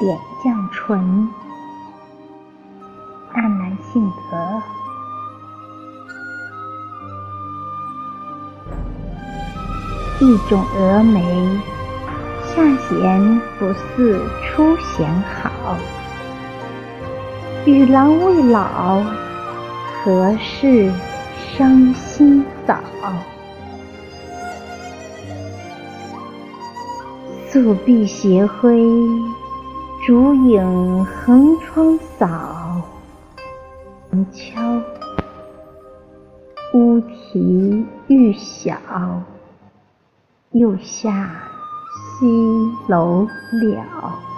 [0.00, 1.28] 点绛唇，
[3.34, 4.62] 淡然性德。
[10.20, 11.22] 一种蛾眉，
[12.46, 15.76] 下弦不似出弦好。
[17.66, 19.02] 与郎未老，
[20.02, 20.90] 何事
[21.52, 22.78] 伤心早？
[27.50, 28.78] 素壁斜晖，
[30.10, 32.82] 烛影横窗扫。
[34.32, 34.60] 敲，
[36.74, 38.76] 乌啼欲晓。
[40.50, 41.30] 又下
[41.94, 42.26] 西
[42.88, 44.29] 楼了。